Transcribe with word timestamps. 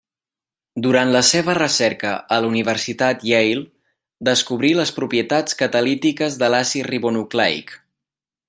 Durant 0.85 1.09
la 1.15 1.19
seva 1.27 1.53
recerca 1.57 2.13
a 2.37 2.39
la 2.45 2.49
Universitat 2.53 3.27
Yale 3.33 3.63
descobrí 4.31 4.73
les 4.83 4.95
propietats 4.99 5.61
catalítiques 5.63 6.43
de 6.45 6.53
l'àcid 6.55 6.91
ribonucleic. 6.95 7.77